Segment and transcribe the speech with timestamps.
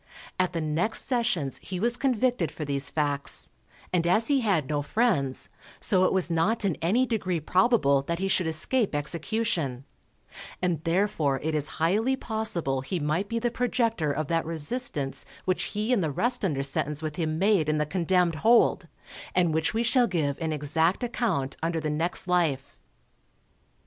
[0.39, 3.51] At the next sessions he was convicted for these facts,
[3.93, 8.17] and as he had no friends, so it was not in any degree probable that
[8.17, 9.85] he should escape execution;
[10.59, 15.65] and therefore it is highly possible he might be the projector of that resistance which
[15.65, 18.87] he and the rest under sentence with him made in the condemned hold,
[19.35, 22.75] and which we shall give an exact account under the next life.